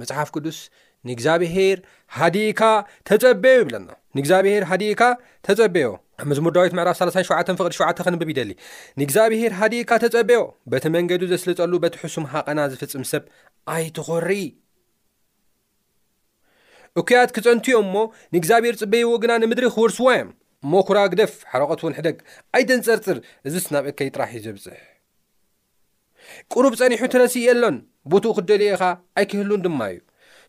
[0.00, 0.58] መጽሓፍ ቅዱስ
[1.08, 1.78] ንእግዚኣብሔር
[2.18, 2.60] ሃዲካ
[3.08, 5.02] ተጸበዮ ይብለና ንእግዚኣብሔር ሃዲእካ
[5.46, 5.88] ተጸበዮ
[6.30, 8.50] መዝሙር ዳዊት ምዕራፍ 37 ፍቅድ 7 ክንብብ ይደሊ
[9.00, 10.40] ንእግዚኣብሔር ሃዲእካ ተጸበዮ
[10.72, 13.24] በቲ መንገዱ ዘስልጸሉ በቲ ሕሱም ሓቐና ዝፍፅም ሰብ
[13.70, 14.28] ኣይ ትኾሪ
[17.00, 17.94] እኩያት ክጸንትዮም እሞ
[18.34, 20.30] ንእግዚኣብሔር ጽበይዎ ግና ንምድሪ ክወርስዋ እዮም
[20.64, 22.16] እሞ ኵራ ግደፍ ሓረቐት ውን ሕደግ
[22.58, 24.82] ኣይደንጸርፅር እዚ ስናበከይ ይጥራሕ እዩ ዘብፅሕ
[26.52, 27.76] ቅሩብ ጸኒሑ ትረሲ የኣሎን
[28.10, 28.82] ብትኡ ክደልየኢኻ
[29.18, 29.98] ኣይክህሉን ድማ እዩ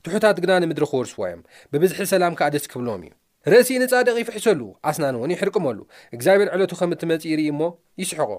[0.05, 1.41] ትሑታት ግና ንምድሪ ክወርስዋ እዮም
[1.73, 3.13] ብብዝሒ ሰላም ካዓ ደስ ክብሎዎም እዩ
[3.51, 5.79] ረእሲ ንጻደቂ ይፍሕሰሉ ኣስናን እውን ይሕርቅመሉ
[6.15, 7.61] እግዚኣብሄር ዕለቱ ከም እትመፂእ ይርኢ እሞ
[8.01, 8.31] ይስሕቆ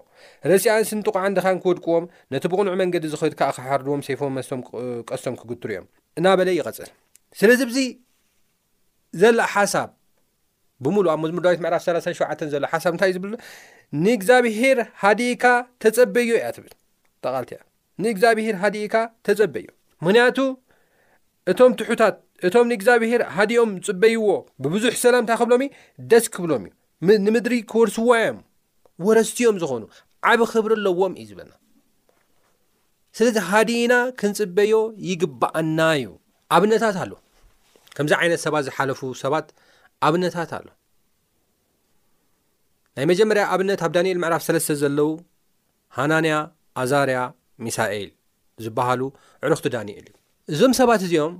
[0.51, 4.63] ረሲ ኣንስንጥቋዓ እንድኻን ክወድቅዎም ነቲ ብቕኑዑ መንገዲ ዝክድ ከዓ ክሓርድዎም ሰይፎም መስቶም
[5.11, 5.87] ቀስቶም ክግትር እዮም
[6.21, 6.91] እና በለ ይቐፅል
[7.41, 7.79] ስለዚ ብዙ
[9.23, 9.91] ዘላ ሓሳብ
[10.85, 13.25] ብምሉ ኣብ መዝሙዳዊት ምዕራፍ 3 ሸዓ ዘሎ ሓሳብ እንታይ እዩ ዝብ
[14.05, 15.45] ንእግዚኣብሄር ሃዲካ
[15.83, 16.73] ተፀበዮ እያ ትብል
[17.25, 17.61] ጠቓልቲ ያ
[18.05, 18.95] ንእግዚኣብሄር ሃዲእካ
[19.27, 19.67] ተፀበዩ
[20.05, 20.39] ምክንያቱ
[21.53, 22.15] እቶም ትሑታት
[22.49, 24.27] እቶም ንእግዚኣብሄር ሃዲኦም ፅበይዎ
[24.63, 25.63] ብቡዙሕ ሰላምንታይ ክብሎም
[26.11, 26.63] ደስ ክብሎም
[27.05, 28.39] እዩ ንምድሪ ክወርስዋእዮም
[29.07, 29.83] ወረስትዮም ዝኾኑ
[30.31, 31.53] ዓብ ክብሪ ኣለዎም እዩ ዝብለና
[33.19, 34.73] ስለዚ ሃዲና ክንፅበዮ
[35.11, 36.09] ይግባአና እዩ
[36.57, 37.13] ኣብነታት ኣለ
[37.97, 39.47] ከምዚ ዓይነት ሰባት ዝሓለፉ ሰባት
[40.07, 40.67] ኣብነታት ኣሎ
[42.97, 45.11] ናይ መጀመርያ ኣብነት ኣብ ዳኒኤል ምዕራፍ 3ለስተ ዘለው
[45.99, 46.35] ሃናንያ
[46.83, 47.21] ኣዛርያ
[47.67, 48.11] ሚሳኤል
[48.65, 49.01] ዝበሃሉ
[49.47, 50.15] ዕሩኽቲ ዳኒኤል እዩ
[50.53, 51.35] እዞም ሰባት እዚኦም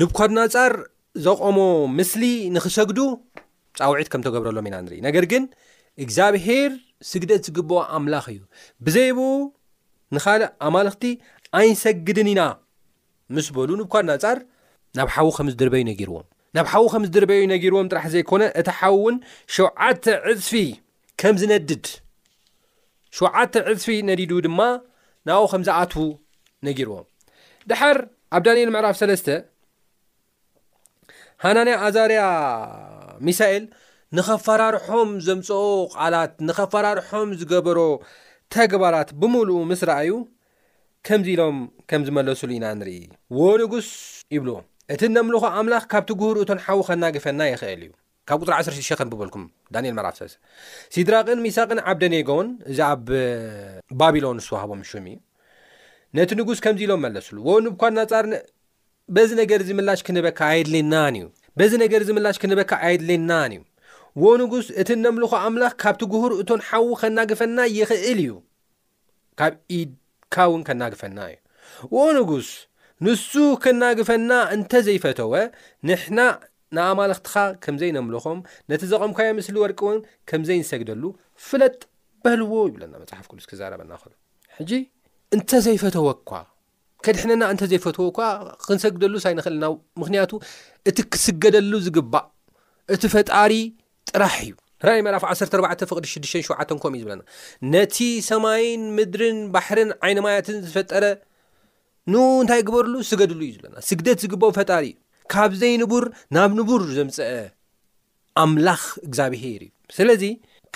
[0.00, 0.72] ንብኳድና ጻር
[1.24, 1.58] ዘቐሞ
[1.96, 2.22] ምስሊ
[2.54, 2.98] ንኽሰግዱ
[3.78, 5.42] ፃውዒት ከም ተገብረሎም ኢና ንርኢ ነገር ግን
[6.04, 6.70] እግዚኣብሄር
[7.10, 8.38] ስግደት ዝግብኦ ኣምላኽ እዩ
[8.86, 9.28] ብዘይብኡ
[10.16, 11.04] ንኻልእ ኣማልኽቲ
[11.60, 12.42] ኣይንሰግድን ኢና
[13.36, 14.38] ምስ በሉ ንብኳድና ጻር
[14.98, 19.16] ናብ ሓዊ ከም ዝድርበይ ነጊርዎም ናብ ሓዉ ከም ዝድርበዩ ነጊርዎም ጥራሕ ዘይኮነ እቲ ሓዊ እውን
[19.56, 20.50] ሸዓተ ዕፅፊ
[21.20, 21.86] ከም ዝነድድ
[23.16, 24.60] ሸውዓተ ዕፅፊ ነዲድ ድማ
[25.28, 26.00] ናብኡ ከም ዝኣትዉ
[26.66, 27.06] ነጊርዎም
[27.70, 27.98] ድር
[28.36, 29.22] ኣብ ዳንኤል ምዕራፍ 3ስ
[31.44, 32.22] ሃናንያ ኣዛርያ
[33.26, 33.64] ሚሳኤል
[34.16, 35.62] ንኸፈራርሖም ዘምጽኦ
[35.94, 37.78] ቓላት ንኸፈራርሖም ዝገበሮ
[38.54, 40.10] ተግባራት ብምሉኡ ምስ ረአዩ
[41.08, 41.58] ከምዚ ኢሎም
[41.90, 42.92] ከም ዝመለሱሉ ኢና ንርኢ
[43.40, 43.88] ዎደጉስ
[44.36, 44.56] ይብልዎ
[44.94, 47.92] እቲ ነምልኾ ኣምላኽ ካብቲ ግህርእቶን ሓዉ ከናግፈና ይኽእል እዩ
[48.30, 49.44] ካብ ፅሪ 16ሸ ከንብበልኩም
[49.76, 53.06] ዳንኤል ምዕራፍ 3 ሲድራቅን ሚሳቅን ዓብደ ኔጎውን እዚ ኣብ
[54.02, 55.25] ባቢሎን ስዋሃቦም ሹሙ እዩ
[56.16, 58.26] ነቲ ንጉስ ከምዚ ኢሎም መለስሉ ወ ንብኳእናጻሪ
[59.14, 59.50] በ ነገ
[60.00, 61.24] ሽክበካ የድናን እዩ
[61.58, 63.62] በዚ ነገር ዚ ምላሽ ክንበካ ኣየድልናን እዩ
[64.22, 68.32] ወ ንጉስ እቲ እነምልኾ ኣምላኽ ካብቲ ጉህር እቶን ሓዊ ከናግፈና ይኽእል እዩ
[69.40, 71.36] ካብ ኢድካ እውን ከናግፈና እዩ
[71.96, 72.48] ወ ንጉስ
[73.06, 73.32] ንሱ
[73.64, 75.32] ክናግፈና እንተዘይፈተወ
[75.90, 76.18] ንሕና
[76.76, 77.34] ንኣማልኽትኻ
[77.66, 78.40] ከምዘይነምልኾም
[78.72, 80.00] ነቲ ዘቐምካዮ ምስሊ ወርቂ ውን
[80.30, 81.02] ከምዘይ ንሰግደሉ
[81.48, 81.76] ፍለጥ
[82.24, 84.14] በህልዎ ይብለና መጽሓፍ ቅዱስ ክዛረበና ክእሉ
[84.58, 84.72] ሕጂ
[85.34, 86.30] እንተዘይፈተወ እኳ
[87.04, 88.20] ከድሕነና እንተዘይፈትወ እኳ
[88.66, 89.64] ክንሰግደሉሳይንክእልና
[90.02, 90.30] ምክንያቱ
[90.90, 92.26] እቲ ክስገደሉ ዝግባእ
[92.94, 93.52] እቲ ፈጣሪ
[94.10, 94.54] ጥራሕ እዩ
[94.86, 97.22] ራ መዕፍ 14 ፍቅዲ67 ከም እዩ ዝብለና
[97.72, 97.96] ነቲ
[98.30, 101.04] ሰማይን ምድርን ባሕርን ዓይነማያትን ዝፈጠረ
[102.12, 104.96] ን እንታይ ግበርሉ ስገድሉ እዩ ዝብለና ስግደት ዝግበኦ ፈጣሪእዩ
[105.32, 106.04] ካብዘይ ንቡር
[106.36, 107.30] ናብ ንቡር ዘምፀአ
[108.44, 110.24] ኣምላኽ እግዚብሄር እዩ ስለዚ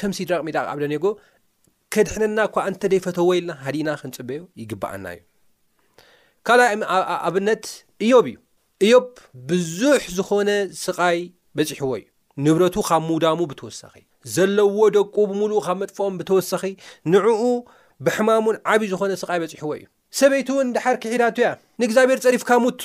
[0.00, 1.04] ከምሲ ድረቅሚዳዓብደኔጎ
[1.94, 5.22] ከድሕነና እኳ እንተ ደይፈተዎ ኢልና ሃዲና ክንፅበዩ ይግባኣና እዩ
[6.48, 6.70] ካልኣይ
[7.28, 7.64] ኣብነት
[8.06, 8.36] እዮብ እዩ
[8.86, 9.06] እዮብ
[9.50, 10.50] ብዙሕ ዝኾነ
[10.84, 11.18] ስቓይ
[11.58, 12.06] በፂሕዎ እዩ
[12.44, 13.94] ንብረቱ ካብ ሙውዳሙ ብተወሳኺ
[14.34, 16.62] ዘለዎ ደቁ ብምሉእ ካብ መጥፍኦም ብተወሳኺ
[17.12, 17.42] ንዕኡ
[18.06, 19.84] ብሕማሙን ዓብይ ዝኮነ ስቓይ በፂሕዎ እዩ
[20.20, 21.50] ሰበይቲ እውን ዳሓር ክሒዳቱ ያ
[21.80, 22.80] ንእግዚኣብሄር ጸሪፍካ ሙት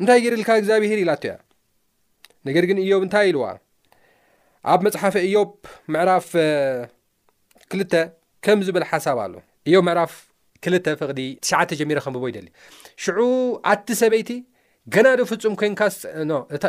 [0.00, 1.32] እንታይ ጌድልካ እግዚኣብሄር ኢላትያ
[2.48, 3.46] ነገር ግን እዮብ እንታይ ኢልዋ
[4.72, 5.50] ኣብ መፅሓፈ እዮብ
[5.94, 6.28] ምዕራፍ
[7.72, 7.94] ክልተ
[8.44, 9.34] ከም ዝበል ሓሳብ ኣሎ
[9.68, 10.12] እዮ መዕራፍ
[10.64, 12.46] ክልተ ፍቕዲ ትስዓተ ጀሚሮ ከምብቦ ይደሊ
[13.04, 13.18] ሽዑ
[13.72, 14.30] ኣቲ ሰበይቲ
[14.94, 15.20] ገናዶ
[15.52, 15.56] ም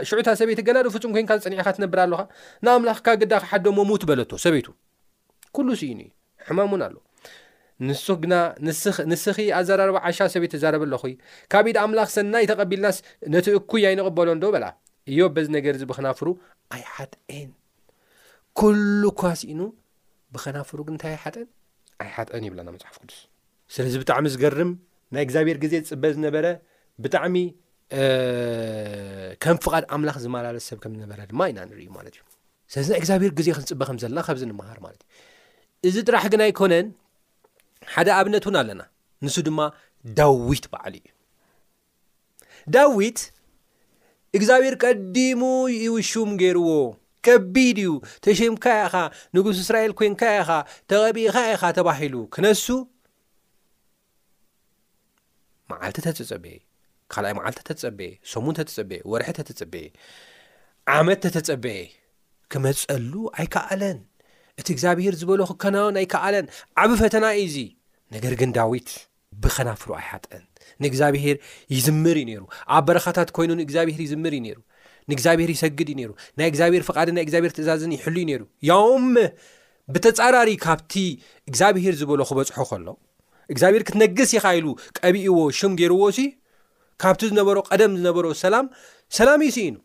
[0.09, 2.21] ሽዑታ ሰበይቲ ገና ዶ ፍጹም ኮንካ ዝጸኒዕካ ትነብር ኣለኻ
[2.65, 4.67] ንኣምላኽ ካብ ግዳኪ ሓደሞሙት በለቶ ሰበይቱ
[5.55, 6.09] ኩሉ ስኢኑ እዩ
[6.47, 6.95] ሕማም እውን ኣለ
[7.87, 8.33] ንስ ግና
[9.11, 11.03] ንስኺ ኣዘራረባ ዓሻ ሰበይቲ ዛረበ ኣለኹ
[11.53, 12.97] ካብኢድ ኣምላኽ ሰናይ ተቐቢልናስ
[13.35, 14.65] ነቲ እኩይ ኣይንቕበሎ ዶ በላ
[15.11, 16.27] እዮ በዝ ነገር ዝቢክናፍሩ
[16.75, 17.49] ኣይሓት አን
[18.61, 19.59] ኩሉ ኳሲኢኑ
[20.33, 21.47] ብከናፍሩግ እንታይ ኣይሓጠን
[22.03, 23.17] ኣይ ሓጠን ይብላና መጽሓፍ ቅዱስ
[23.75, 24.71] ስለዚ ብጣዕሚ ዝገርም
[25.15, 26.45] ናይ እግዚኣብሔር ግዜ ዝፅበ ዝነበረ
[27.03, 27.35] ብጣዕሚ
[29.43, 32.23] ከም ፍቓድ ኣምላኽ ዝመላለ ሰብ ከም ዝነበረ ድማ ኢና ንርኢዩ ማለት እዩ
[32.73, 35.01] ስለዚ ናይ እግዚኣብሔር ግዜ ክንፅበ ከም ዘለና ካብዚ ንምሃር ማለት
[35.87, 36.87] እዩ እዚ ጥራሕ ግን ኣይኮነን
[37.93, 38.81] ሓደ ኣብነት እውን ኣለና
[39.25, 39.59] ንሱ ድማ
[40.19, 41.07] ዳዊት በዓል እዩ
[42.75, 43.19] ዳዊት
[44.37, 45.41] እግዚኣብሔር ቀዲሙ
[45.83, 46.69] ይውሹም ገይርዎ
[47.27, 47.91] ቀቢድ እዩ
[48.25, 48.95] ተሽምካ ኢኻ
[49.35, 50.49] ንጉስ እስራኤል ኮንካ ኢኻ
[50.89, 52.65] ተቐቢእኻ ኢኻ ተባሂሉ ክነሱ
[55.71, 56.53] መዓልቲ ተተጸበአ
[57.13, 59.83] ካልኣይ መዓልተ ተጸበአ ሰሙን ተተጸበ ወርሒ ተተጸበአ
[60.97, 61.77] ዓመት ተተጸበአ
[62.53, 63.99] ክመፀሉ ኣይከኣለን
[64.59, 66.45] እቲ እግዚኣብሔር ዝበሎ ኽከናወን ኣይከኣለን
[66.83, 67.69] ዓብ ፈተና እዩዙይ
[68.15, 68.89] ነገር ግን ዳዊት
[69.43, 70.43] ብኸናፍሩ ኣይሓጠን
[70.83, 71.37] ንእግዚኣብሔር
[71.75, 72.41] ይዝምር እዩ ነይሩ
[72.75, 74.59] ኣብ በረኻታት ኮይኑ ንእግዚኣብሔር ይዝምር እዩ ነይሩ
[75.11, 79.07] ንእግዚኣብሔር ይሰግድ እዩ ነይሩ ናይ እግዚኣብሔር ፍቓድን ናይ እግዚኣብሄር ትእዛዝን ይሕሉ እዩ ነይሩ ያውም
[79.93, 80.93] ብተጻራሪ ካብቲ
[81.49, 82.87] እግዚኣብሔር ዝበሎ ክበጽሖ ከሎ
[83.53, 84.65] እግዚኣብሔር ክትነግስ ይኻኢሉ
[84.99, 86.19] ቀቢእዎ ሽም ገይርዎ እሲ
[87.03, 88.65] ካብቲ ዝነበሮ ቀደም ዝነበሮ ሰላም
[89.17, 89.77] ሰላም እዩሲ ኢኑ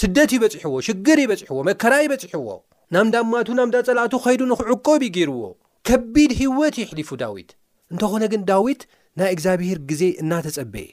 [0.00, 2.48] ስደት ይበፂሕዎ ሽግር ይበፂሕዎ መከራ ይበፂሕዎ
[2.94, 5.40] ናምዳ ማእቱ ናምዳ ጸላእቱ ኸይዱ ንኽዕቆብ እዩ ገይርዎ
[5.88, 7.50] ከቢድ ህይወት ይሕሊፉ ዳዊት
[7.92, 8.82] እንተኾነ ግን ዳዊት
[9.20, 10.90] ናይ እግዚኣብሄር ግዜ እናተጸበእ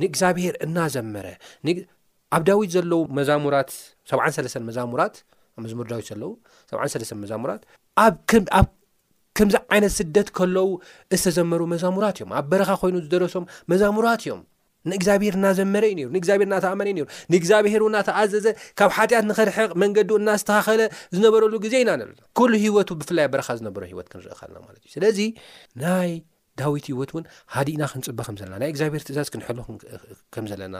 [0.00, 1.26] ንእግዚኣብሄር እናዘመረ
[2.36, 3.70] ኣብ ዳዊት ዘለዉ መዛሙራት
[4.12, 5.14] 7ሰ መዛሙራት
[5.64, 6.30] መዝሙር ዳዊት ዘለው
[6.76, 7.62] 7ሰ መዛሙራት
[8.04, 8.68] ኣብኣብ
[9.38, 10.66] ከምዚ ዓይነት ስደት ከለዉ
[11.18, 14.40] ዝተዘመሩ መዛሙራት እዮም ኣብ በረኻ ኮይኑ ዝደረሶም መዛሙራት እዮም
[14.90, 18.46] ንእግዚኣብሔር እናዘመረ እዩ ሩ ንእግዚኣብሔር እናተኣመረዩ ነይሩ ንእግዚኣብሔር ናተኣዘዘ
[18.80, 20.80] ካብ ሓጢኣት ንኽርሕቕ መንገዲ እናስተኻኸለ
[21.16, 22.02] ዝነበረሉ ጊዜ ኢናና
[22.40, 25.18] ኩሉ ሂይወቱ ብፍላይ ኣበረካ ዝነበሩ ሂይወት ክንርኢ ኸልና ማለት እዩ ስለዚ
[25.84, 26.10] ናይ
[26.60, 30.76] ዳዊት ህይወት እውን ሓዲእና ክንፅበ ከም ዘለና ናይ እግዚኣብሄር ትእዛዝ ክንሐሉከም ዘለና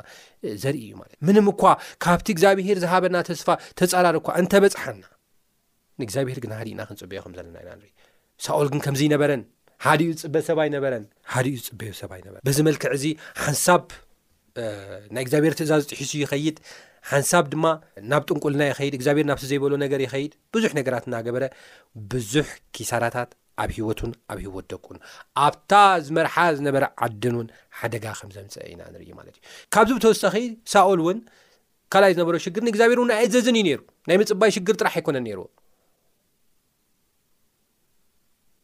[0.62, 1.62] ዘርኢ እዩ ማለት ምንም እኳ
[2.04, 3.48] ካብቲ እግዚኣብሄር ዝሃበና ተስፋ
[3.80, 5.02] ተፃራር እኳ እንተበፅሓና
[6.02, 7.92] ንእግዚኣብሄር ግን ሃዲእና ክንፅበዩ ከም ዘለና ኢ ንሪኢ
[8.46, 9.42] ሳኦል ግን ከምዙ ይነበረን
[9.86, 11.04] ሓዲኡ ዝፅበ ሰብ ኣይነበረን
[11.34, 13.04] ሓዲኡ ዝፅበዩ ሰብ ይነበረ በዚ መልክዕ እዚ
[13.42, 13.84] ሓንሳብ
[15.16, 16.56] ናይ እግዚኣብሔር ትእዛዝ ጥሒሱ ይኸይድ
[17.10, 17.64] ሓንሳብ ድማ
[18.10, 21.44] ናብ ጥንቁልና ይኸይድ እግዚኣብሄር ናብቲ ዘይበሎ ነገር ይኸይድ ብዙሕ ነገራት እናገበረ
[22.12, 24.96] ብዙሕ ኪሳራታት ኣብ ሂወትን ኣብ ሂወት ደቁን
[25.46, 25.72] ኣብታ
[26.06, 29.42] ዝመርሓ ዝነበረ ዓድን እውን ሓደጋ ከም ዘምፀ ኢና ንርኢ ማለት እዩ
[29.74, 30.34] ካብዚ ብተወሳኺ
[30.74, 31.18] ሳኦል እውን
[31.94, 35.40] ካልኣይ ዝነበረ ሽግርን እግዚኣብሔር እን ናእዘዝን እዩ ነይሩ ናይ ምፅባይ ሽግር ጥራሕ ኣይኮነን ነይሩ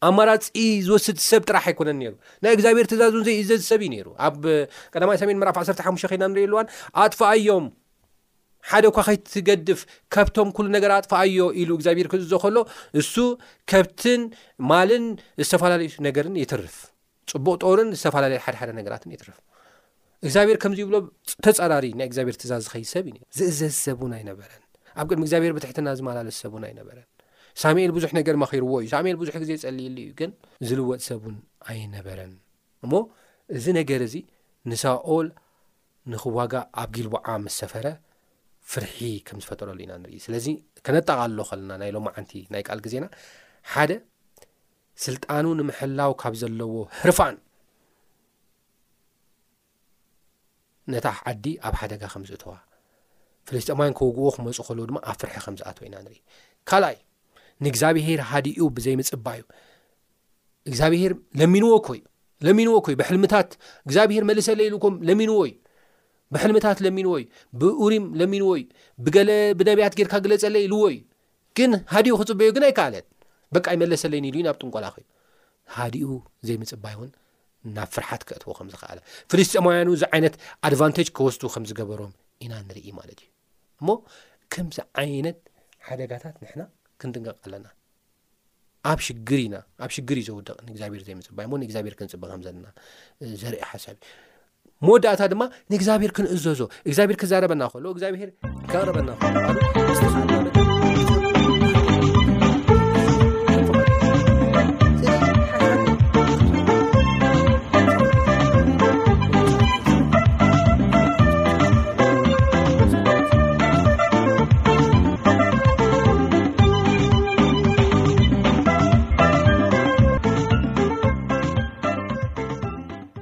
[0.07, 4.39] ኣማራፂኢ ዝወስድ ሰብ ጥራሕ ኣይኮነን ነይሩ ናይ እግዚኣብሔር ትእዛዝ ን ዘይእዘዝ ሰብ እዩ ነይሩ ኣብ
[4.93, 6.67] ቀዳማይ ሳሜን መራፍ 1ሰተ ሓሙሽተ ኸይና ንሪኢ ኣሉዋን
[7.03, 7.65] ኣጥፋዮም
[8.69, 9.81] ሓደ ኳ ኸይትገድፍ
[10.13, 12.57] ካብቶም ኲሉ ነገር ኣጥፋኣዮ ኢሉ እግዚኣብሔር ክዝዞ ኸሎ
[13.01, 13.13] እሱ
[13.71, 14.21] ከብትን
[14.69, 15.05] ማልን
[15.47, 16.75] ዝተፈላለዩ ነገርን የትርፍ
[17.31, 19.37] ጽቡቕ ጦርን ዝተፈላለዩ ሓደ ሓደ ነገራትን የትርፍ
[20.25, 20.95] እግዚኣብሔር ከምዙ ይብሎ
[21.47, 24.63] ተጻራሪ ናይ እግዚኣብሔር ትእዛዝ ኸይ ሰብ እዩ ዝእዘዝ ሰብ ውን ኣይነበረን
[25.01, 27.07] ኣብ ቅድሚ እግዚኣብሔር ብትሕትና ዝመላለስ ሰብውን ኣይነበረን
[27.61, 30.31] ሳሙኤል ብዙሕ ነገር መኺርዎ እዩ ሳሙኤል ብዙሕ ግዜ ጸልየሉ እዩ ግን
[30.67, 31.37] ዝልወጥ ሰብ ውን
[31.71, 32.33] ኣይነበረን
[32.85, 32.93] እሞ
[33.57, 34.15] እዚ ነገር እዚ
[34.71, 35.27] ንሳኦል
[36.13, 37.85] ንኽዋጋ ኣብ ጊልቡዓ ምሰፈረ
[38.71, 40.45] ፍርሒ ከም ዝፈጠረሉ ኢና ንርኢ ስለዚ
[40.85, 43.05] ከነጠቓሎ ከለና ናይሎም መዓንቲ ናይ ቃል ግዜና
[43.73, 43.91] ሓደ
[45.05, 47.35] ስልጣኑ ንምሕላው ካብ ዘለዎ ሕርፋን
[50.93, 52.51] ነታ ዓዲ ኣብ ሓደጋ ከም ዝእተዋ
[53.49, 56.19] ፍልስጢማውያን ከውግቦ ክመፁእ ኸህልዎ ድማ ኣብ ፍርሒ ከም ዝኣትወ ኢና ንርኢ
[56.69, 56.97] ካልኣይ
[57.65, 59.43] ንእግዚኣብሄር ሃዲኡ ብዘይምፅባ እዩ
[60.69, 61.99] እግዚኣብሄር ለሚንዎ ኮይ
[62.45, 63.49] ለሚንዎ ኮይ ብሕልምታት
[63.87, 65.53] እግዚኣብሄር መልእሰለኢሉኩም ለሚንዎ እዩ
[66.33, 67.23] ብሕልምታት ለሚን ወይ
[67.61, 68.61] ብኡሪም ለሚን ወይ
[69.05, 70.95] ብገለ ብነቢያት ጌርካ ግለፀለይ ልዎይ
[71.57, 73.05] ግን ሃዲኡ ክፅበዩ ግን ኣይከኣለት
[73.55, 75.05] በቃ ይመለሰለይኒኢሉ እዩ ናብ ጥንቆላኽ ዩ
[75.77, 76.07] ሃዲኡ
[76.47, 77.09] ዘይምፅባይ እውን
[77.77, 78.99] ናብ ፍርሓት ክእትዎ ከም ዝኽኣለ
[79.31, 80.35] ፍልስጢማውያኑ ዚ ዓይነት
[80.69, 82.13] ኣድቫንቴጅ ክወስቱ ከም ዝገበሮም
[82.45, 83.27] ኢና ንርኢ ማለት እዩ
[83.81, 83.89] እሞ
[84.53, 85.39] ከምዚ ዓይነት
[85.87, 86.61] ሓደጋታት ንሕና
[87.01, 87.67] ክንጥንቀቕ ኣለና
[88.91, 92.67] ኣብ ሽግር ኢና ኣብ ሽግር እዩ ዘውድቕ ንእግዚኣብሔር ዘይምፅባይ እሞ ንግዚኣብሔር ክንፅበ ከም ዘለና
[93.41, 94.07] ዘርአ ሓሳብ እዩ
[94.87, 98.29] መወዳእታ ድማ ንእግዚኣብሔር ክንእዘዞ እግዚኣብሔር ክዛረበና ከሎ እግዚኣብሔር
[98.73, 99.09] ካቅረበና
[99.85, 100.28] ከሉ